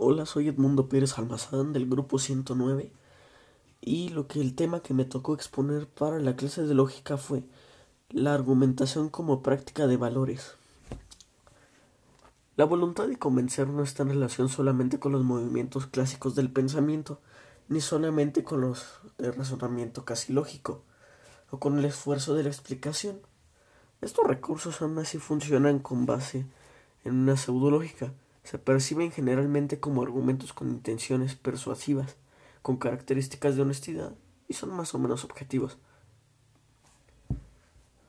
Hola, 0.00 0.26
soy 0.26 0.46
Edmundo 0.46 0.88
Pérez 0.88 1.18
Almazán 1.18 1.72
del 1.72 1.88
grupo 1.88 2.20
109 2.20 2.92
y 3.80 4.10
lo 4.10 4.28
que 4.28 4.40
el 4.40 4.54
tema 4.54 4.80
que 4.80 4.94
me 4.94 5.04
tocó 5.04 5.34
exponer 5.34 5.88
para 5.88 6.20
la 6.20 6.36
clase 6.36 6.62
de 6.62 6.72
lógica 6.72 7.16
fue 7.16 7.42
la 8.08 8.32
argumentación 8.32 9.08
como 9.08 9.42
práctica 9.42 9.88
de 9.88 9.96
valores. 9.96 10.54
La 12.54 12.64
voluntad 12.64 13.08
de 13.08 13.18
convencer 13.18 13.66
no 13.66 13.82
está 13.82 14.04
en 14.04 14.10
relación 14.10 14.48
solamente 14.48 15.00
con 15.00 15.10
los 15.10 15.24
movimientos 15.24 15.88
clásicos 15.88 16.36
del 16.36 16.52
pensamiento, 16.52 17.18
ni 17.68 17.80
solamente 17.80 18.44
con 18.44 18.60
los 18.60 19.00
de 19.18 19.32
razonamiento 19.32 20.04
casi 20.04 20.32
lógico, 20.32 20.84
o 21.50 21.58
con 21.58 21.76
el 21.76 21.84
esfuerzo 21.84 22.36
de 22.36 22.44
la 22.44 22.50
explicación. 22.50 23.18
Estos 24.00 24.28
recursos 24.28 24.80
aún 24.80 24.96
así 25.00 25.18
funcionan 25.18 25.80
con 25.80 26.06
base 26.06 26.46
en 27.02 27.16
una 27.16 27.36
pseudológica 27.36 28.12
se 28.48 28.58
perciben 28.58 29.12
generalmente 29.12 29.78
como 29.78 30.00
argumentos 30.00 30.54
con 30.54 30.70
intenciones 30.70 31.34
persuasivas, 31.34 32.16
con 32.62 32.78
características 32.78 33.56
de 33.56 33.60
honestidad 33.60 34.14
y 34.48 34.54
son 34.54 34.70
más 34.70 34.94
o 34.94 34.98
menos 34.98 35.22
objetivos. 35.22 35.76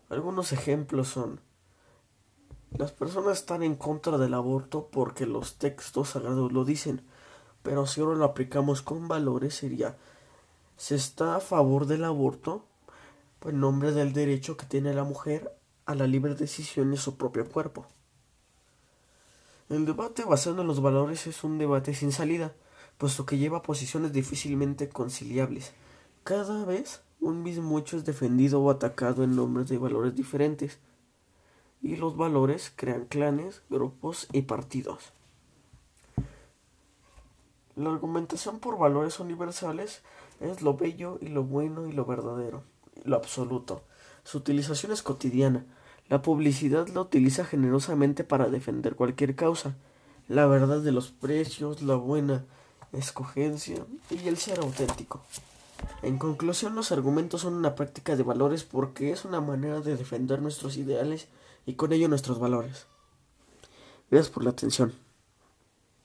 Algunos 0.08 0.54
ejemplos 0.54 1.10
son 1.10 1.42
las 2.72 2.94
personas 2.94 3.40
están 3.40 3.64
en 3.64 3.76
contra 3.76 4.18
del 4.18 4.34
aborto 4.34 4.88
porque 4.90 5.26
los 5.26 5.58
textos 5.58 6.12
sagrados 6.12 6.54
lo 6.54 6.64
dicen, 6.64 7.02
pero 7.62 7.86
si 7.86 8.00
ahora 8.00 8.16
lo 8.16 8.24
aplicamos 8.24 8.82
con 8.82 9.10
valores 9.10 9.56
sería 9.56 9.98
se 10.78 10.96
está 10.96 11.36
a 11.36 11.42
favor 11.42 11.86
del 11.86 12.06
aborto 12.06 12.64
en 13.42 13.60
nombre 13.60 13.92
del 13.92 14.14
derecho 14.14 14.56
que 14.56 14.66
tiene 14.66 14.94
la 14.94 15.04
mujer 15.04 15.54
a 15.86 15.96
la 15.96 16.08
libre 16.08 16.34
decisión 16.34 16.92
de 16.92 16.98
su 16.98 17.18
propio 17.18 17.46
cuerpo. 17.50 17.88
El 19.70 19.86
debate 19.86 20.26
basado 20.26 20.62
en 20.62 20.68
los 20.68 20.82
valores 20.82 21.28
es 21.28 21.44
un 21.44 21.60
debate 21.60 21.94
sin 21.94 22.12
salida, 22.12 22.56
puesto 22.98 23.28
que 23.28 23.38
lleva 23.38 23.62
posiciones 23.62 24.12
difícilmente 24.12 24.90
conciliables. 24.90 25.74
Cada 26.24 26.66
vez 26.66 27.04
un 27.22 27.44
mismo 27.44 27.78
hecho 27.78 27.96
es 27.96 28.04
defendido 28.04 28.62
o 28.62 28.72
atacado 28.72 29.24
en 29.24 29.36
nombres 29.36 29.70
de 29.70 29.78
valores 29.78 30.16
diferentes, 30.16 30.80
y 31.84 31.98
los 31.98 32.18
valores 32.18 32.74
crean 32.76 33.06
clanes, 33.06 33.62
grupos 33.70 34.28
y 34.32 34.42
partidos. 34.42 35.14
La 37.76 37.92
argumentación 37.92 38.60
por 38.60 38.80
valores 38.80 39.20
universales 39.20 40.02
es 40.40 40.64
lo 40.64 40.74
bello 40.74 41.20
y 41.22 41.28
lo 41.28 41.44
bueno 41.44 41.86
y 41.86 41.92
lo 41.92 42.06
verdadero, 42.06 42.64
lo 43.04 43.16
absoluto. 43.16 43.84
Su 44.24 44.40
utilización 44.40 44.92
es 44.92 45.04
cotidiana, 45.04 45.64
la 46.10 46.22
publicidad 46.22 46.88
la 46.90 47.02
utiliza 47.02 47.46
generosamente 47.46 48.24
para 48.24 48.50
defender 48.50 48.96
cualquier 48.96 49.36
causa, 49.36 49.76
la 50.28 50.48
verdad 50.48 50.82
de 50.82 50.92
los 50.92 51.12
precios, 51.12 51.82
la 51.82 51.96
buena 51.96 52.46
escogencia 52.92 53.86
y 54.10 54.28
el 54.28 54.38
ser 54.38 54.60
auténtico. 54.60 55.22
En 56.02 56.18
conclusión, 56.18 56.76
los 56.76 56.92
argumentos 56.92 57.42
son 57.42 57.54
una 57.54 57.76
práctica 57.76 58.16
de 58.16 58.24
valores 58.24 58.64
porque 58.64 59.12
es 59.12 59.24
una 59.24 59.40
manera 59.40 59.82
de 59.82 59.96
defender 59.96 60.42
nuestros 60.42 60.78
ideales 60.78 61.28
y 61.66 61.74
con 61.74 61.94
ello 61.94 62.10
nuestros 62.10 62.40
valores. 62.40 62.88
Gracias 64.10 64.34
por 64.34 64.44
la 64.44 64.50
atención. 64.50 64.94